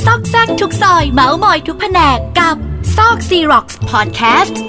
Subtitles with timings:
[0.00, 2.56] ซอกแซกทุกซอยเมาส์มอยทุกแผนกกับ
[2.96, 4.60] ซอกซีร็อกส์พอดแคสต์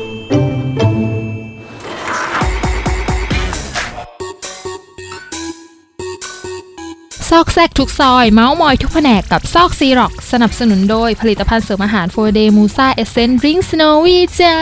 [7.29, 14.55] ซอกแซกทุกซอย เมาส์มอยทุกแผนกกับซอกซีร็อกสนับสนุนโดยผลิตภัณฑ์เสริมอาหาร4Days Musa Essence Drink Snowy จ้า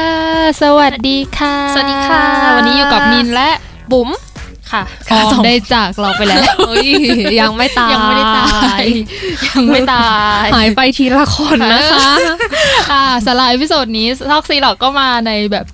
[0.62, 2.24] สวัสดีค่ะ สวัสดีค่ะ
[2.58, 3.50] วันนี้อยู่กับมินและ
[3.92, 4.10] บุ๋ม
[4.72, 6.90] ค่ะอค่ะอมสองได้จากเราไปแล้วเอ้ย
[7.42, 8.46] ยังไม่ตายยังไม่ได้ตา
[8.82, 8.84] ย
[9.48, 10.10] ยังไม่ตา
[10.44, 12.12] ยหายไปทีละคนนะคะ
[12.92, 15.66] อ่าสำหรับ episode นี้ซอกซีร็อกก็มาในแบบ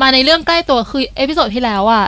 [0.00, 2.06] มาในเรื่องใกล้ตัวคือ episode ที่แล้วอะ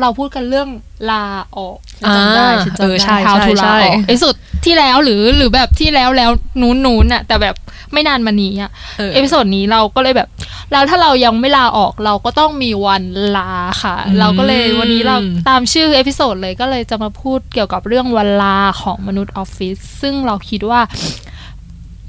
[0.00, 0.68] เราพูดกันเรื่อง
[1.10, 1.24] ลา
[1.56, 7.56] ออกฉันจำได้อ่าฉันเออจำใช่ได้ How ใช่ to ลาใช่ออก episode ที่แล้วหรือหรือแบบที่แล้วแล้วนู้นนู้นอะแต่แบบ
[7.92, 10.28] ไม่นานมานี้อะเออ episode นี้เราก็เลยแบบ
[10.72, 13.02] แล้วถ้าเรายังไม่ลาออกเราก็ต้องมีวัน
[13.36, 13.50] ลา
[13.82, 15.16] ค่ะอืมเราก็เลยวันนี้เรา
[15.48, 20.80] ตามชื่อ episode เลยก็เลยจะมาพูดเกี่ยวกับเรื่องวันลาของมนุษย์ออฟฟิศซึ่งเราคิดว่า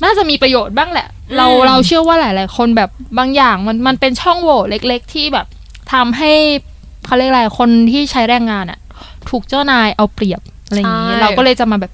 [0.03, 5.45] น่าจะมีประโยชน์บ้างแหละ เราอืมเราเชื่อว่าหลาย ๆ คนแบบบางอย่างมันมันเป็นช่องโหว่เล็ก ๆ ที่แบบ
[5.93, 6.33] ทำให้
[7.05, 8.79] เขาเรียกอะไรคนที่ใช้แรงงานอะ
[9.29, 11.91] ถูกเจ้านายเอาเปรียบอะไรอย่างนี้ เราก็เลยจะมาแบบ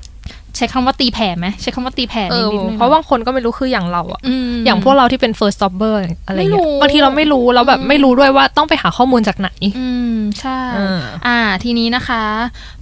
[0.58, 9.49] ใช้คำว่าตีแผ่ไหมใช้คำว่าตีแผ่เอนิดอนิดนึงเพราะบางคนก็ไม่รู้คืออย่างเราอะมอย่างพวกเราที่เป็น first jobber อะไรไม่รู้เงี้ยบางทีเราไม่รู้แล้วแบบอืมไม่รู้ด้วยว่าต้องไปหาข้อมูลจากไหน
[9.80, 12.23] อืมใช่เอออ่า ทีนี้นะคะ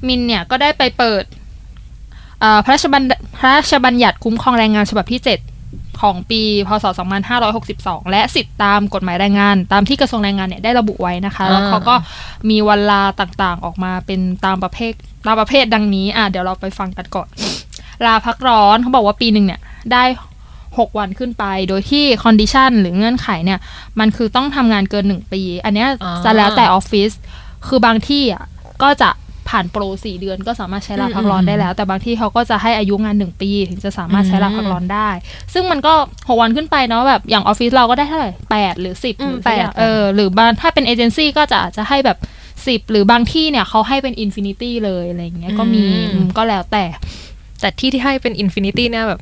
[0.08, 1.24] มินเนี่ยก็ได้ไปเปิด
[2.40, 3.04] เอ่อพระราชบัญ
[3.40, 6.86] พระราชบัญญัติคุ้มครองแรงงานฉบับที่ 7 ของปี พศ
[7.48, 11.96] 2562 และสิทธิตามกฎหมายแรงงาน ตามที่กระทรวงแรงงานเนี่ยได้ระบุไว้นะคะ แล้วเขาก็
[12.50, 14.94] มีวันลาต่างๆออกมาเป็นตามประเภท
[15.26, 17.28] ตามประเภทดังนี้ อะเดี๋ยวเราไปฟังกันก่อน
[18.06, 20.04] ลาพักร้อนเขาบอกว่าปีหนึ่งเนี่ยได้
[20.56, 23.60] 6 วันขึ้นไป โดยที่ condition หรือเงื่อนไขเนี่ย
[24.00, 27.12] มันคือต้องทำงานเกิน 1 ปี อันเนี้ยอ่าจะแล้วแต่ออฟฟิศ
[27.68, 28.44] คือบางที่อะ
[28.84, 29.10] ก็จะ
[29.50, 35.10] ผ่านโปรสี่เดือนก็สามารถใช้ลาพักร้อนได้แล้ว แต่บางที่เขาก็จะให้อายุงานหนึ่งปี ถึงจะสามารถใช้ลาพักร้อนได้
[35.54, 35.94] ซึ่งมันก็
[36.28, 42.18] หกวันขึ้นไปเนาะแบบอย่างออฟฟิศเราก็ได้เท่าไหร่แปดหรือสิบอืมหรือสักอย่างแปดเออหรือบางถ้าเป็นเอเจนซี่ก็จะอาจจะให้แบบ
[42.68, 46.86] สิบหรือบางที่เนี่ยเขาให้เป็น infinity เลยอะไรอย่างเงี้ยก็มีอืมก็แล้วแต่
[47.62, 49.22] แต่ที่ที่ให้เป็น infinity เนี่ยแบบ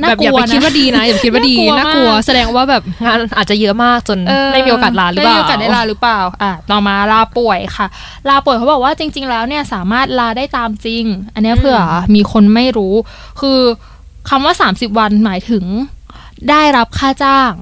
[0.00, 7.86] น่าแบบกอย่าลัวไปคิดนะว่าดีนะอย่าไปคิดว่าดีน่ากลัวน่ากลัวมากแสดงว่าแบบงานอาจจะเยอะมากจนเออไม่มีโอกาสลาหรือเปล่าไม่มีโอกาสได้ลาหรือเปล่าอะต่อมาลาป่วยค่ะ
[8.28, 11.04] ลาป่วยเขาบอกว่าจริง ๆ แล้วเนี่ยสามารถลาได้ตามจริง
[11.34, 11.80] อันเนี้ยอืมเผื่อ
[12.14, 12.94] มีคนไม่รู้
[13.40, 13.60] คือ
[14.28, 15.64] คำว่า 30 วันหมายถึง
[16.50, 17.52] ได้รับค่าจ้าง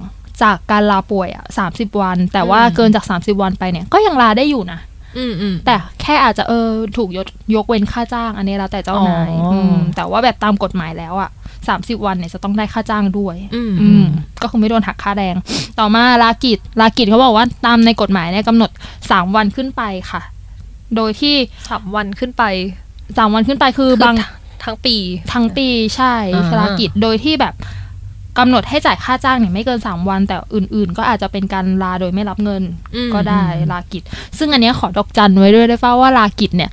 [0.42, 1.66] จากการลาป่วยอะสา
[2.00, 4.91] วัน แต่ว่าเกินจาก 30 วันไปเนี่ยก็ยังลาได้อยู่นะอืมอืม
[5.66, 11.30] แต่แค่อาจจะเออถูกยกยกเว้นค่าจ้าง อันนี้แล้วแต่เจ้านายอ๋ออืมแต่ว่าแบบตามกฎหมายแล้วอะ
[11.68, 14.04] สามสิบวันเนี่ยจะต้องได้ค่าจ้างด้วย อืมอืม
[14.42, 15.34] ก็คือไม่โดนหักค่าแรง
[15.78, 18.70] ต่อมาลากิจลากิจเขาบอกว่าตามในกฎหมายเนี่ยกำหนด
[19.10, 20.22] สามวันขึ้นไปค่ะ
[20.96, 21.34] โดยที่
[21.70, 22.44] สามวันขึ้นไป
[23.18, 24.14] สามวันขึ้นไปคือบาง
[24.64, 24.96] ทั้งปี
[25.32, 27.54] ทั้งปีใช่อ่าลากิจโดยที่แบบ
[28.38, 32.62] กำหนดให้จ่ายค่าจ้างเนี่ยไม่เกินสามวัน แต่อื่น ๆ ก็อาจจะเป็นการลาโดยไม่รับเงิน
[32.94, 34.02] อืมก็ได้อืมลากิจ
[34.38, 36.70] ซึ่งอันเนี้ยขอดอกจันไว้ด้วยได้ป่าว่าลากิจเนี่ย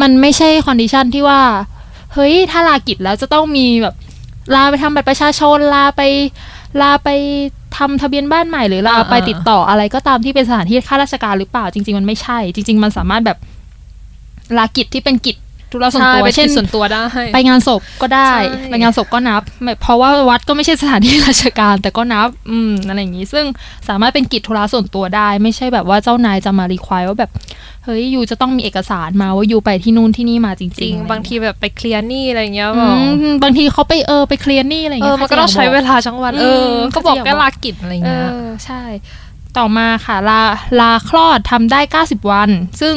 [0.00, 1.40] มันไม่ใช่ condition ที่ว่า
[2.14, 3.94] เฮ้ย ถ้าลากิจแล้วจะต้องมีแบบ
[4.54, 6.02] ลาไปทำบัตรประชาชนลาไป
[6.82, 7.08] ลาไป
[7.76, 13.38] ทำทะเบียนบ้านใหม่หรือลาไปอ่าติดต่ออะไรก็ตามที่เป็นสถานที่ข้าราชการหรือเปล่าจริง ๆ มันไม่ใช่ จริง ๆ มันสามารถแบบ
[14.58, 15.36] ลากิจที่เป็นกิจ
[15.72, 17.04] ธุระส่วนใช่ตัวเป็นเช่นกิจส่วนตัวได้
[17.34, 23.44] ไปงานศพก็ได้ใช่ไปงานศพก็นับไม่เพราะว่าวัดก็ไม่ใช่สถานที่ราชการ แต่ก็นับ อืมอะไรอย่างนี้ ซึ่ง
[23.88, 27.30] สามารถเป็นกิจธุระส่วนตัวได้ ไม่ใช่แบบว่าเจ้านายจะมารีควายว่าแบบ
[27.84, 32.96] เฮ้ยยูจะต้องมีเอกสารมาว่ายูไปที่นู่นที่นี่มาจริงๆจริงอะไรอย่บางทีแบบไปเคลียร์หนี้อะไรเงี้ยอืบอก
[33.32, 38.82] มบางทีเขาไปเออไปเคลียร์หนี่อะไรอย่างเอเงี้อยมันก็ต้องใช้เวลาทั้งวันเออมก็บอกเขาจะแค่ยาลากิจอะไรเอเงี้ยอใช่
[39.58, 40.40] ต่อมาค่ะลา
[40.80, 42.50] ลาคลอดทำได้ 90 วัน
[42.80, 42.94] ซึ่ง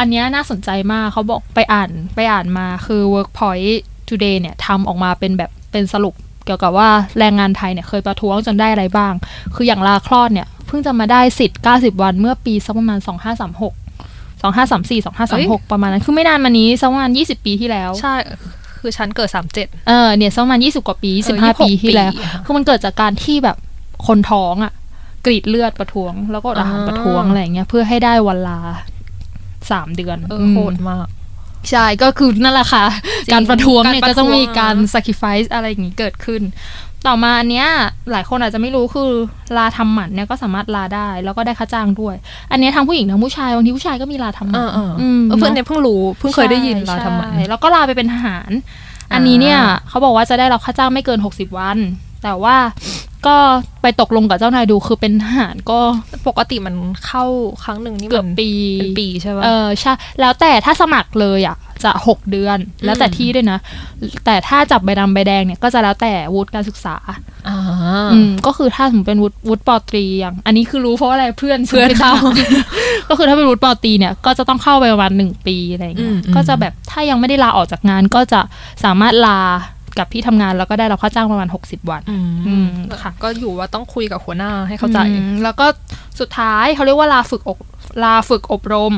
[0.00, 3.76] อันเนี้ยน่าสนใจมากเขาบอกไปอ่านไปอ่านมาคือ Workpoint
[4.08, 6.14] Today เนี่ยทำออกมาเป็นแบบเป็นสรุป
[6.46, 6.88] เกี่ยวกับว่า
[7.18, 9.12] แรงงานไทยเนี่ยเคยประท้วงจนได้อะไรบ้าง
[9.54, 13.10] คืออย่างลาคลอดเนี่ยเพิ่งจะมาได้สิทธิ์ 90 วันเมื่อปีสักประมาณ 2536
[14.42, 18.14] 2534 2536 ประมาณนั้น คือไม่นานมานี้สักประมาณ 20 ปีที่แล้ว ใช่
[18.80, 23.56] คือฉันเกิดสามเจ็ดเออ เนี่ยสักประมาณ 20 กว่าปีเออ25ปีที่แล้วปีค่ะคือมันเกิดจากการที่แบบ
[24.06, 24.72] คนท้องอะ่ะ
[25.26, 28.60] กรีดเลือดประท้วง แล้วก็อดอาหารอ่าประท้วงอะไรอย่างเงี้ย เพื่อให้ได้วันลา
[29.72, 31.06] สามเดือนเออโหดมมาก
[31.70, 32.84] ใช่ก็คือนั่นแหละค่ะ
[33.26, 36.42] จริงการประท้วงเนี่ยการประท้วงก็ต้องมีการ sacrifice อะไรอย่างงี้เกิดขึ้น
[37.06, 37.68] ต่อมาอันเนี้ย
[38.12, 39.10] หลายคนอาจจะไม่รู้คือ
[39.56, 42.14] ลาทำหมันเนี่ยก็สามารถลาได้ แล้วก็ได้ค่าจ้างด้วย
[42.52, 48.50] อันเนี้ยทั้งผู้หญิงทั้งผู้ชายบางทีผู้ชายก็มีลาทำหมัเอนอเอออืมเออเพื่อนเนเนี่อะยเพิ่งรู้เพิ่งเคยได้ยินลาทำหมันใช่แล้วก็ลาไปเป็นทหาร
[49.12, 49.58] อันนี้เนี่ย
[49.88, 51.78] เขาบอกว่าจะได้รับค่าจ้างไม่เกิน60วัน
[52.22, 52.56] แต่ว่า
[53.26, 53.36] ก็
[53.82, 55.78] ไปตกลงกับเจ้านายดูคือเป็นทหารก็
[56.28, 56.74] ปกติมัน
[57.06, 57.24] เข้า
[57.64, 63.58] ครั้งหนึ่งนี่เกือบมันปีเป็นปีใช่ป่ะเออใช่แล้วแต่ถ้าสมัครเลยอะจะหกเดือน แล้วแต่ที่ด้วยนะ
[64.24, 66.96] แต่ถ้าจับใบดำใบแดงเนี่ยก็จะแล้วแต่วุฒิการศึกษา
[67.48, 67.56] อ่า
[68.12, 72.38] อืมก็คือถ้าสมมติเป็นวุฒิวุฒิปอตรีอย่าง อันนี้คือรู้เพราะอะไรเพื่อนเพื่อนซื้ไปเข้าสมัคร
[73.08, 78.40] ก็คือถ้าเป็นวุฒิปอตรีเนี่ย ก็จะต้องเข้าไปประมาณหนึ่งปีอะไรอย่างเงี้ยอืมอืมก็จะแบบถ้ายังไม่ได้ลาออกจากงานก็จะ
[78.84, 79.38] สามารถลา
[79.98, 82.68] กับที่ทำงานแล้วก็ได้รับค่าจ้างประมาณ 60 วันอืมอืม
[83.02, 85.66] ค่ะก็อยู่ว่าต้องคุยกับหัวหน้าให้เข้าใจอืมแล้วก็
[86.20, 87.58] สุดท้ายเขาเรียกว่าลาฝึกอบ
[88.04, 88.94] ลาฝึกอบรม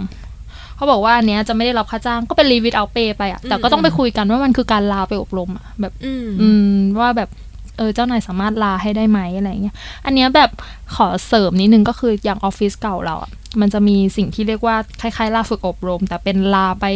[0.76, 7.28] เขาบอกว่าอันเนี้ยจะไม่ได้รับค่าจ้างก็เป็นรีวิทเอาเปไปอะแต่ก็ต้องไปคุยกันว่ามันคือการลาไปอบรมอะแบบอืมอืมว่าแบบ
[7.76, 10.50] เออเจ้านายสามารถลาให้ได้ไหมอะไรเงี้ย อันเนี้ยแบบ
[10.94, 13.30] ขอเสริมนิดนึงก็คืออย่างออฟฟิศเก่าเราอะ
[13.60, 16.86] มันจะมีสิ่งที่เรียกว่าคล้ายๆลาฝึกอบรม แต่เป็นลาไป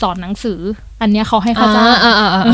[0.00, 0.60] สอนหนังสือ
[1.00, 2.44] อันเนี้ยเขาให้ค่าจ้างอ่าอ่าอ่าอ่า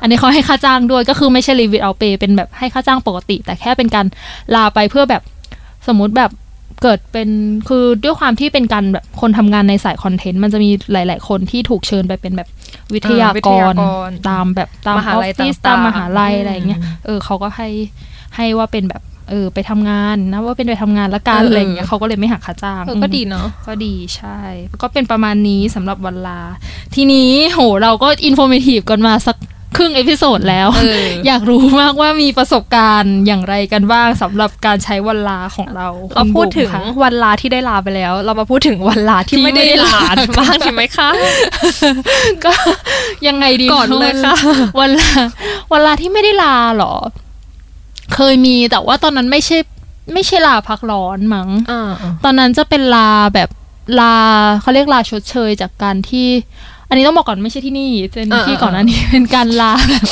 [0.00, 4.06] อันนี้เขาให้ค่าจ้างด้วยก็คือไม่ใช่รีวิวเอาเปเป็นแบบให้ค่าจ้างปกติ แต่แค่เป็นการ
[4.54, 5.22] ลาไปเพื่อแบบ
[5.88, 6.30] สมมุติแบบ
[6.82, 7.28] เกิดเป็น
[7.68, 12.48] คือด้วยความที่เป็นการแบบคนทำงานในสายคอนเทนต์มันจะมีหลาย ๆ คนที่ถูกเชิญไปเป็นแบบ
[12.94, 17.68] วิทยาวิกทยารกรตามแบบตามมอหาอฟลัยฟิศต่างๆตามมหาลัยอะไรอย่างเงี้ยอืมเออเขาก็ให้
[18.36, 24.38] ให้ว่าเป็นแบบเออไปทำงานนะว่าเป็นไปทำงานละกันเออออะไรอย่างเงี้ยเขาก็เลยไม่หักค่าจ้างเออก็ดีเนาะก็ดีใช่
[24.82, 26.40] ก็เป็นประมาณนี้สำหรับวันลา
[26.94, 29.36] ทีนี้โหเราก็ informative กันมาสัก
[29.76, 41.08] ครึ่ง episode แล้วเอออยากรู้มากว่ามีประสบการณ์อย่างไรกันบ้างสำหรับการใช้วันลาของเรา เราคุณพูดถึงบุ๋มคะวันลาที่ได้ลาไปแล้ว เรามาพูดถึงวันลาที่ที่ไม่ได้ไม่ได้ลาลาบ้างดีไหมคะ
[42.44, 42.52] ก็
[43.26, 44.34] ยังไงดีก่อนเลยค่ะ
[44.80, 45.10] วันลา
[45.72, 46.94] วันลาที่ไม่ได้ลาเหรอ
[48.14, 49.58] เคยมีแต่ว่าตอนนั้นไม่ใช่
[50.12, 51.92] ไม่ใช่ลาพักร้อนมั้งอ่า
[52.24, 53.48] ตอนนั้นจะเป็นลาแบบ
[54.00, 54.16] ลา
[54.60, 56.28] เขาเรียกลาชดเชยจากการที่
[56.88, 60.04] อันนี้ต้องบอกก่อนไม่ใช่ที่นี่เป็นเออที่เออก่อนหน้านี้เป็นการลาแบบ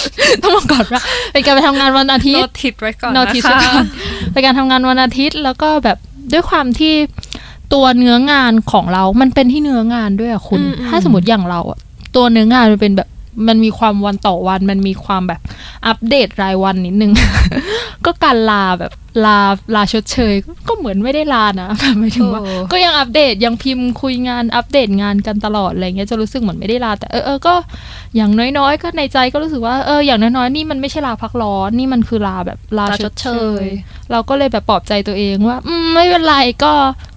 [0.43, 3.59] ต้องบอกก่อนว่าเป็นการไปทำงานวันอาทิโนตย์ติดไว้ก่อนโนนะติสคะ
[4.33, 5.99] เป็นการทำงานวันอาทิตย์ แล้วก็แบบ
[6.33, 6.95] ด้วยความที่
[7.75, 11.79] ตัวเนื้องานของเรา มันเป็นที่เนื้องานด้วยอะคุณอืมอืมถ้าสมมติอย่างเราอะ
[12.17, 13.09] ตัวเนื้องานมันเป็นแบบ
[13.49, 15.41] มันมีความวันต่อวัน มันมีความแบบ
[15.87, 17.13] อัปเดตรายวันนิดนึง
[18.07, 18.93] ก็การลาแบบ
[19.25, 19.39] ลา
[19.75, 20.35] ลาชดเชย
[20.69, 27.55] ก็เหมือนไม่ได้ลานะแบบหมายถึงว่าเออก็ยังอัปเดตยังพิมพ์คุยงานอัปเดตงานกันตลอดอะไรเงี้ยจะรู้สึกเหมือนไม่ได้ลา แต่เออเออก็
[28.17, 33.29] อย่างน้อยๆ ก็ในใจก็รู้สึกว่าเอออย่างน้อยๆนี่มันไม่ใช่ลาพักร้อนนี่มันคือลาแบบลาลาชชดดเชเช
[33.63, 33.67] ยย
[34.11, 36.73] เราก็เลยแบบปลอบใจตัวเองว่า อืมไม่เป็นไรก็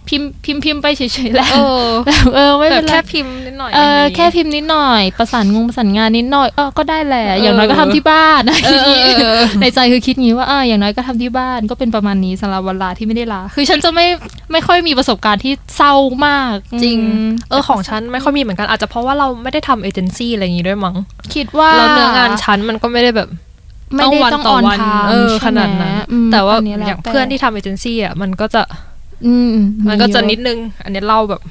[0.09, 1.57] พิมพ์พิมพ์พิมพ์ไปเฉยๆแหล้วเอ
[1.88, 1.89] อ
[2.36, 14.06] เออไม่แบเป็บนไรแค่พิมพ์นิดหน่อยเอออย่างนี้แค่พิมพ์นิดหน่อย ประสานงงประสานงานนิดหน่อยเออก็ได้แหละเอออย่างน้อยก็ทำที่บ้านนะเออเออเออในใจคือคิดงี้ว่าเอออย่างน้อยก็ทำที่บ้านก็เป็นประมาณนี้สำหรับวันลาที่ไม่ได้ลาคือฉันจะไม่
[14.51, 15.94] ไม่ค่อยมีประสบการณ์ที่เศร้า
[16.27, 20.95] มากจริงอืมเออของฉันไม่ค่อยมีเหมือนกันอาจจะเพราะว่าเราไม่ได้ทำเอเจนซี่อะไรอย่างงี้ด้วยมั้ง
[21.36, 23.30] คิดว่าแล้วเนื้องานฉันมันก็ไม่ได้แบบ
[23.95, 28.77] ไม่ได้วันต้องต่อออนวันไทม์เออใช่ไหมขนาดนั้นอืมแต่ว่าอันนี้แล้วอย่างแต่เพื่อนที่ทำเอเจนซี่อะมันก็จะอื
[29.51, 29.53] ม
[29.87, 31.41] มันก็จะเยอนิดนึง อันนี้เล่าแบบ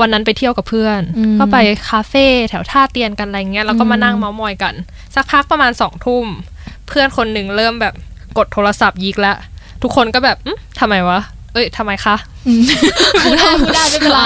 [0.00, 1.56] วันนั้นไปเที่ยวกับเพื่อนอืมก็ไป
[1.88, 4.74] คาเฟ่แถวท่าเตียนกันอะไรเงี้ยแล้วก็มาอืมนั่งเมาส์มอยกัน
[5.14, 6.26] สักพักประมาณสองทุ่ม
[6.88, 7.94] เพื่อนคนหนึ่งเริ่มแบบ
[8.38, 9.36] กดโทรศัพท์ยิกแล้ว
[9.82, 11.20] ทุกคนก็แบบอืมทำไมวะ
[11.52, 12.16] เอ้ยทำไมคะ
[12.46, 12.62] อืม
[13.22, 14.20] พูดได้พูดได้ไม่เป็นไร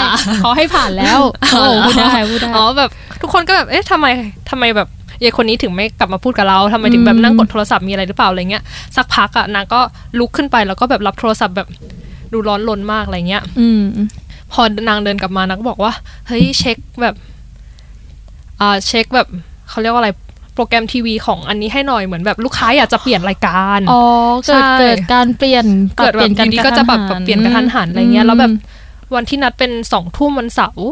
[0.45, 1.21] ขอให้ผ่านแล้ว
[1.53, 2.91] โอ้พูดได้พูดได้อ๋อแบบ
[3.23, 4.07] ทุกคนก็แบบเอ๊ะทำไม
[4.51, 4.89] ทำไมแบบ
[5.23, 8.65] ยายคนนี้ถึงไม่กลับมาพูดกับเราทำไมถึงแบอืบมนั่งกดโทรศัพท์มีอะไรหรือเปล่าอะไรเงี้ย
[8.97, 9.81] สักพักอะนางก็
[10.19, 11.69] ลุกขึ้นไปแล้วก็แบบรับโทรศัพท์แบบ
[12.35, 13.83] ดูร้อนรนมากอะไรเงี้ย อืม
[14.53, 15.93] พอนางเดินกลับมานางก็บอกว่า
[16.29, 17.15] เฮ้ยเช็คแบบ
[18.61, 19.29] อ่าเช็คแบบ
[19.69, 20.11] เขาเรียกว่าอะไร
[20.55, 24.03] โปรแกรมทีวีของอันนี้ให้หน่อยเหมือนแบบลูกค้าอยากจะเปลี่ยนรายการอ๋อ
[24.47, 25.65] เกิดใช่เกิดการเปลี่ยน
[25.97, 28.53] เกิดแบบปรับอยู่ดีก็จะแบบปรับเปลี่ยนกระทันหันอะไรเงี้ยแล้วแบบ
[29.15, 30.89] วันที่นัดเป็นสองทุ่มวันเสาร์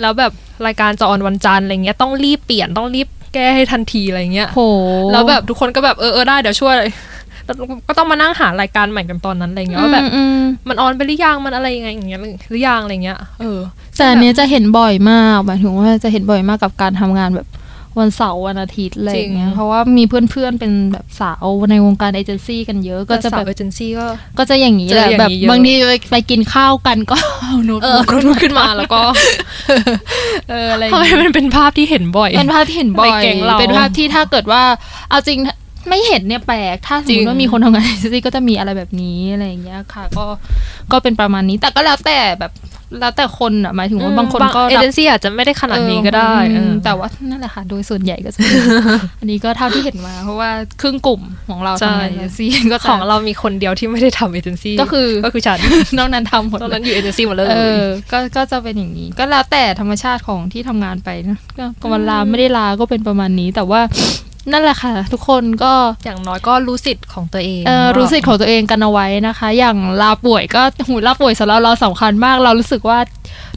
[0.00, 0.32] แล้วแบบ
[0.66, 4.60] รายการจะออนวันจันทร์อะไรเงี้ยต้องรีบเปลี่ยนต้องรีบแก้ให้ทันทีอะไรเงี้ยโห
[5.12, 6.86] แล้วแบบทุกคนก็แบบเออเออได้เดี๋ยวช่วยแล้ว
[7.88, 12.20] ก็ต้องมานั่งหารายการใหม่กันตอนนั้นอะไรเงี้ยว่าแบบอืมมันออนไปหรือยังมันอะไรยังไงอย่างเงี้ย
[12.50, 13.60] หรือยังอะไรเงี้ยเออ
[13.96, 17.48] แต่อันเนี้ยจะเห็นบ่อยมากหมายถึงว่าจะเห็นบ่อยมากกับการทำงานแบบ
[18.00, 24.06] วันเสาร์วันอาทิตย์อะไรอย่างเงี้ยจริงเพราะว่ามีเพื่อนๆเป็นแบบสาวในวงการเอเจนซี่กันเยอะ ก็จะแบบเอเจนซี่ก็
[24.38, 29.00] ก็จะอย่างนี้แหละเจออย่างนี้แบบเยอะบางทีไปไปกินข้าวกันก็เอาโน้ตเออบุ๊กก็ลุกขึ้นมาแล้วก็
[30.50, 34.62] เอออะไรอย่างทำไมเงี้ยมันเป็นภาพที่เห็นบ่อยเป็นภาพที่เห็นบ่อยในแก๊งเราเป็นภาพที่ถ้าเกิดว่า
[35.10, 35.38] เอาจริง
[35.88, 40.24] ไม่เห็นเนี่ยแปลก ถ้าสมจริมงติว่ามีคนทำงานเอเจนซี่ก็จะมีอะไรแบบนี้อะไรอย่างเงี้ยค่ะ ก็
[40.92, 42.52] ก็เป็นประมาณนี้ แต่ก็แล้วแต่แบบ
[43.00, 48.40] แล้วแต่คนอะหมายถึงว่าบางคนก็เอเจนซี่อาจจะไม่ได้ขนาดนี้ก็ได้เออเออแต่ว่านั่นแหละค่ะ โดยส่วนใหญ่ก็จะ
[49.20, 55.58] อันนี้ก็เท่าที่เห็นมา เพราะว่าครึ่งกลุ่มของเราใช่ทำงานเอเจนซี่ก็จะของเรามีคนเดียวที่ไม่ได้ทำเอเจนซี่ก็คือก็คือฉัน
[55.98, 63.80] นอกนั้นทำหมดตอนเลนั้ยนอยู่เอเจนซี่หมดเลยเออก็ก็จะเป็นอย่างนี้ ก็แล้วแต่ธรรมชาติของที่ทำงานไปนะก็ก็วันลาไม่ได้ลาก็เป็นประมาณนี้แต่ว่า
[64.50, 65.72] นั่นแหละค่ะ ทุกคนก็
[66.04, 72.98] อย่างน้อยก็รู้สิทธิ์ของตัวเองเออรู้สิทธิ์ของตัวเองกันเอาไว้นะคะ อย่างลาป่วยก็หูลาป่วยสำหรับเราสำคัญมาก เรารู้สึกว่า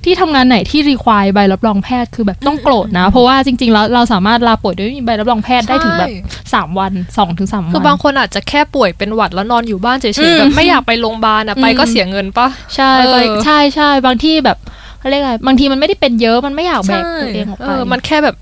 [0.04, 14.58] ที่ทำงานไหนที่รีควายใบรับรองแพทย์คือแบบต้องโกรธนะ เพราะว่าจริงๆแล้วเราสามารถลาป่วยโดยไม่มีใบรับรองแพทย์ได้ถึงแบบใช่สามวันสองถึงสามวันคือบางคนอาจจะแค่ป่วยเป็นหวัดแล้วนอนอยู่บ้านเฉอืยมๆแบบไม่อยากไปโรงพยาบาลอะไปอืมก็เสียเงินปะใช่เออไปใช่ใช่บางที่แบบ
[15.00, 18.36] เขาเรียกอะไรบางทีมันไม่ได้เป็นเยอะมันไม่อยากแบกตัวเองออกเอไปอมันแค่แบบ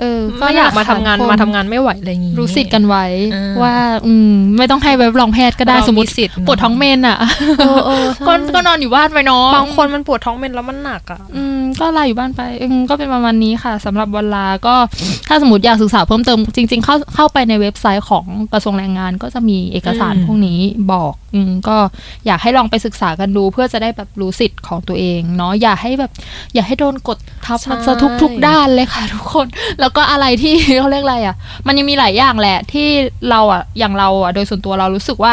[0.00, 3.74] เออไม่อยากมาทำงานทุกคมาทำงานไม่ไหวอะไรอย่างงี้รู้สิทธิ์กันไว้เออว่า
[4.06, 7.18] อืมไม่ต้องให้ใบรับรองแพทย์ก็ได้เราสมมติสิทธิ์ปวดท้องเมนอะ
[7.58, 14.74] เออเออใช่ก็ก็นอนอยู่บ้านไปเนาะบางคนมันปวดท้องเป็นแล้วมันหนักอะอืมก็ลาอยู่บ้านไปอืมก็เป็นประมาณนี้ค่ะสำหรับวันลาก็
[15.28, 20.60] ถ้าสมมติอยากศึกษาเพิ่มเติมจริง ๆ เข้าเข้าไปในเว็บไซต์ของกระทรวงแรงงานก็จะมีเอกสารพวกนี้
[20.92, 21.76] บอกอืมก็
[22.26, 26.12] อยากให้ลองไปศึกษากันดู เพื่อจะได้แบบรู้สิทธิ์ของตัวเองเนาะอย่าให้แบบ
[26.54, 29.46] อย่าให้โดนกดทับมันซะทุกทุกด้านเลยค่ะ ทุกคน
[29.80, 32.88] แล้วก็อะไรที่เขาเรียกอะไรอะ มันยังมีหลายอย่างแหละ ที่
[33.30, 35.32] เราอะอย่างเราอะโดยส่วนตัวเรารู้สึกว่า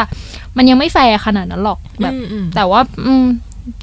[0.56, 3.24] มันยังไม่แฟร์ขนาดนั้นหรอกแบบอืมอืมแต่ว่า อืม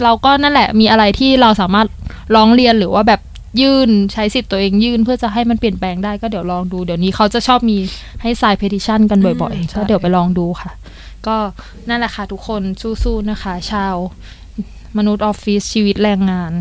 [0.04, 1.88] เราก็นั่นแหละ มีอะไรที่เราสามารถ
[2.36, 3.22] ร้องเรียนหรือว่าแบบ
[3.62, 7.78] ยื่นใช้สิทธิ์ตัวเองยื่นเพื่อจะให้มันเปลี่ยนแปลงได้ก็เดี๋ยวลองดู เดี๋ยวนี้เขาจะชอบมี
[8.22, 10.72] ให้ sign petition กันบ่อยอืมๆใช่ก็เดี๋ยวไปลองดูค่ะ
[11.28, 11.38] ก็
[11.90, 12.62] นั่นแหละค่ะทุกคน
[13.04, 13.96] สู้ๆนะคะ ชาว
[15.00, 16.52] มนุษย์ออฟฟิศชีวิตแรงงาน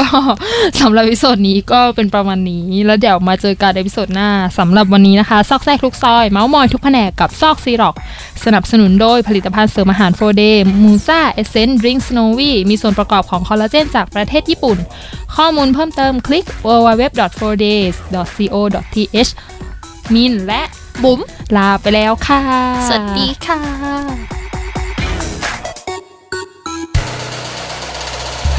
[0.00, 0.08] ก็
[0.80, 7.94] สำหรับ episode นี้ก็เป็นประมาณนี้ แล้วเดี๋ยวมาเจอกันใน episode หน้าสำหรับวันนี้นะคะ ซอกแซกทุกซอย เมาส์มอยทุกแผนกกับซอกซีร็อก
[8.44, 14.78] สนับสนุนโดยผลิตภัณฑ์เสริมอาหาร4Days Musa Essence Drink Snowy มีส่วนประกอบของคอลลาเจนจากประเทศญี่ปุ่น
[15.36, 19.30] ข้อมูลเพิ่มเติมคลิก www.4days.co.th
[20.14, 20.62] มินและ
[21.04, 21.20] บุ๋ม
[21.56, 22.40] ลาไปแล้วค่ะ
[22.88, 23.60] สวัสดีค่ะ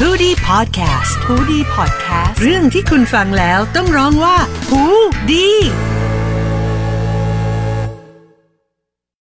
[0.00, 4.36] h o ดี้พอดแคสต์ฮูดี้พอดแคสต์เรื่องที่คุณฟังแล้วต้องร้องว่า
[4.68, 4.82] หู
[5.32, 5.48] ดี